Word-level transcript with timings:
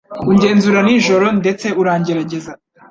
ungenzura 0.31 0.79
nijoro 0.85 1.27
ndetse 1.41 1.67
urangerageza 1.81 2.51